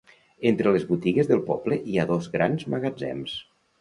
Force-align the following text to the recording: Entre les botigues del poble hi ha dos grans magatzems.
Entre 0.51 0.71
les 0.75 0.85
botigues 0.93 1.29
del 1.31 1.43
poble 1.49 1.77
hi 1.91 1.99
ha 1.99 2.07
dos 2.13 2.31
grans 2.37 2.67
magatzems. 2.77 3.37